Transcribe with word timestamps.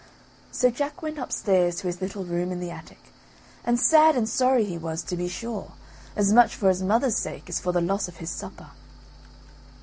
So 0.51 0.71
Jack 0.71 1.03
went 1.03 1.19
upstairs 1.19 1.75
to 1.75 1.83
his 1.85 2.01
little 2.01 2.25
room 2.25 2.51
in 2.51 2.59
the 2.59 2.71
attic, 2.71 2.97
and 3.63 3.79
sad 3.79 4.15
and 4.15 4.27
sorry 4.27 4.65
he 4.65 4.75
was, 4.75 5.03
to 5.03 5.15
be 5.15 5.27
sure, 5.27 5.73
as 6.15 6.33
much 6.33 6.55
for 6.55 6.69
his 6.69 6.81
mother's 6.81 7.17
sake, 7.21 7.47
as 7.49 7.59
for 7.59 7.71
the 7.71 7.81
loss 7.81 8.07
of 8.07 8.17
his 8.17 8.31
supper. 8.31 8.71